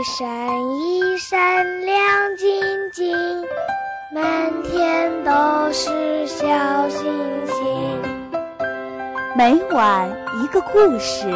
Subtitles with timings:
[0.00, 0.26] 一闪
[0.78, 2.58] 一闪亮晶
[2.90, 3.14] 晶，
[4.10, 6.48] 满天都是小
[6.88, 7.04] 星
[7.44, 8.00] 星。
[9.36, 10.08] 每晚
[10.42, 11.30] 一个故事，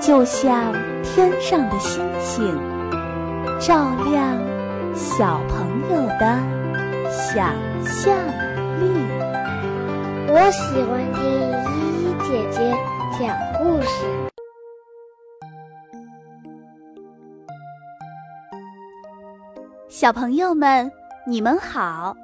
[0.00, 0.72] 就像
[1.04, 2.58] 天上的星星，
[3.60, 4.36] 照亮
[4.96, 6.36] 小朋友的
[7.12, 7.54] 想
[7.84, 8.12] 象
[8.80, 8.90] 力。
[10.26, 11.22] 我喜欢听
[11.62, 12.76] 依依姐姐
[13.20, 14.37] 讲故事。
[20.00, 20.92] 小朋友们，
[21.26, 22.16] 你们好，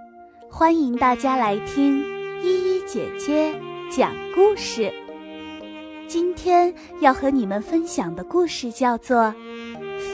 [0.49, 1.99] 欢迎大家来听
[2.41, 3.53] 依依姐姐
[3.91, 4.95] 讲故事。
[6.07, 9.23] 今天要和你们分享的故事叫做《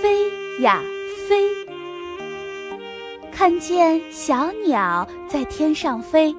[0.00, 0.80] 飞呀
[1.28, 1.44] 飞》。
[3.30, 6.34] 看见小鸟在天上飞，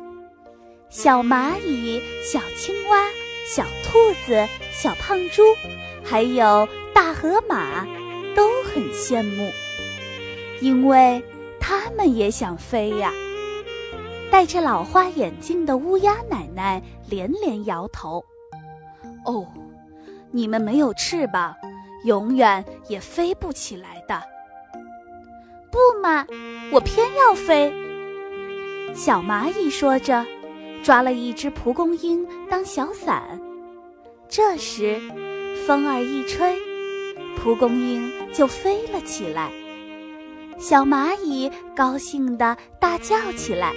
[0.89, 3.05] 小蚂蚁、小青蛙、
[3.45, 5.43] 小兔子、小胖猪，
[6.03, 7.85] 还有大河马，
[8.35, 9.51] 都很羡慕。
[10.61, 11.21] 因为
[11.59, 13.11] 他们也想飞呀。
[14.31, 18.23] 戴着老花眼镜的乌鸦奶奶连连摇头
[19.25, 19.45] ：“哦，
[20.31, 21.53] 你们没有翅膀，
[22.05, 24.21] 永远也飞不起来的。
[25.69, 26.25] ”“不嘛，
[26.71, 27.73] 我偏要飞。”
[28.95, 30.25] 小蚂蚁说着，
[30.81, 33.39] 抓了一只蒲公英当小伞。
[34.29, 34.97] 这时，
[35.67, 36.57] 风儿一吹，
[37.37, 39.51] 蒲公英就飞了起来。
[40.61, 43.73] 小蚂蚁高兴地大叫起来：“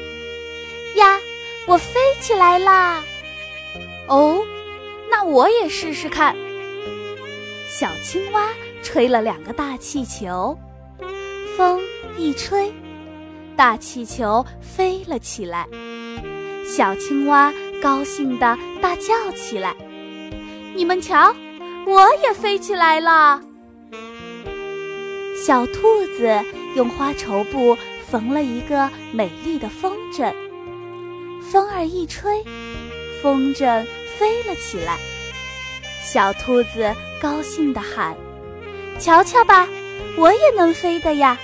[0.97, 1.19] 呀，
[1.67, 3.03] 我飞起来啦！”
[4.07, 4.45] 哦，
[5.11, 6.37] 那我也试试看。
[7.71, 8.51] 小青蛙
[8.83, 10.57] 吹了两个大气球，
[11.57, 11.81] 风
[12.19, 12.71] 一吹，
[13.57, 15.67] 大气球飞了起来。
[16.67, 17.51] 小青蛙
[17.83, 19.75] 高兴地大叫起来
[20.77, 21.35] ：“你们瞧，
[21.87, 23.41] 我也飞起来了！”
[25.47, 26.45] 小兔子。
[26.75, 30.35] 用花绸布缝了一个美丽的风筝，
[31.41, 32.45] 风儿一吹，
[33.23, 33.87] 风筝
[34.19, 34.99] 飞了起来。
[36.03, 38.17] 小兔子高兴地喊
[38.99, 39.69] ：“瞧瞧吧，
[40.19, 41.39] 我也能飞的呀！”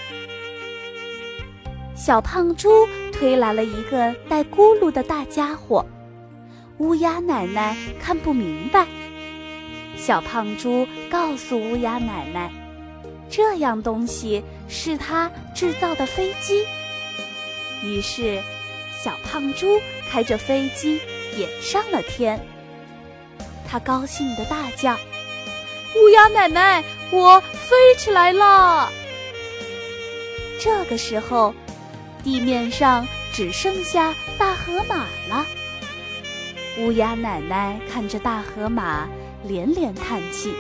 [1.94, 5.84] 小胖猪推来了一个带轱辘的大家伙，
[6.78, 8.86] 乌鸦奶奶看不明白。
[9.96, 12.50] 小胖猪告诉乌鸦奶奶。
[13.30, 16.64] 这样东西是他制造的飞机。
[17.84, 18.42] 于是，
[19.02, 19.80] 小胖猪
[20.10, 21.00] 开着飞机
[21.36, 22.38] 也上了天。
[23.66, 24.98] 他高兴地大叫
[25.96, 26.82] ：“乌鸦奶奶，
[27.12, 28.90] 我飞起来了！”
[30.60, 31.54] 这个时候，
[32.22, 35.46] 地面上只剩下大河马了。
[36.78, 39.08] 乌鸦奶奶看着大河马，
[39.44, 40.52] 连连叹气：“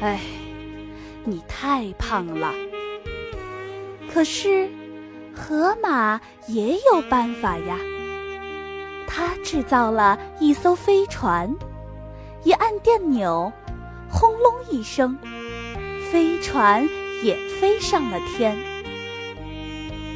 [0.00, 0.20] 唉。”
[1.24, 2.52] 你太胖了。
[4.12, 4.68] 可是，
[5.34, 7.78] 河马也有办法呀。
[9.06, 11.54] 他制造了一艘飞船，
[12.44, 13.52] 一按电钮，
[14.10, 15.16] 轰隆一声，
[16.10, 16.88] 飞船
[17.22, 18.56] 也飞上了天。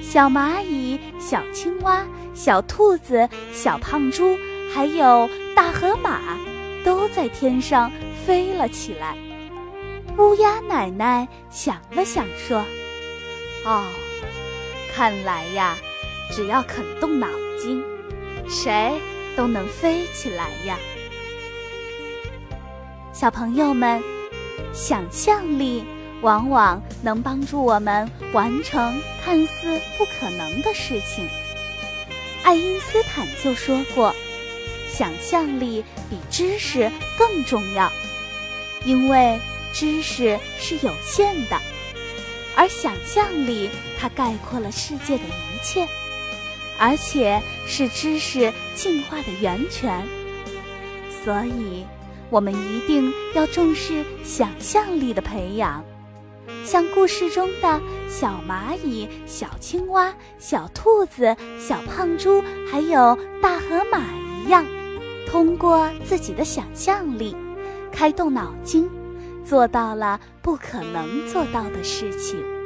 [0.03, 4.37] 小蚂蚁、小青蛙、小兔子、小胖猪，
[4.73, 6.37] 还有大河马，
[6.85, 7.91] 都在天上
[8.27, 9.17] 飞了起来。
[10.19, 12.63] 乌鸦奶奶想了想，说
[13.65, 13.87] ：“哦，
[14.95, 15.77] 看来呀，
[16.31, 17.27] 只要肯动脑
[17.59, 17.83] 筋，
[18.49, 19.01] 谁
[19.35, 20.79] 都能飞起来呀。”
[23.13, 24.03] 小朋友们，
[24.75, 25.85] 想象力
[26.21, 31.27] 往往能帮助我们完成看似不可能的事情。
[32.43, 34.15] 爱因斯坦就说过
[34.93, 37.91] ：“想象力比知识更重要，
[38.85, 39.41] 因为。”
[39.73, 41.57] 知识是有限的，
[42.57, 45.87] 而想象力它概括了世界的一切，
[46.79, 50.07] 而且是知识进化的源泉。
[51.25, 51.87] 所以，
[52.31, 55.85] 我们一定要重视想象力的培养，
[56.65, 64.01] 像故事中的小蚂蚁、小青蛙、小兔子、小胖猪，还有大河马
[64.45, 64.67] 一样，
[65.31, 67.37] 通过自己的想象力，
[67.93, 68.91] 开动脑筋。
[69.45, 72.62] 做到了不可能做到的事情。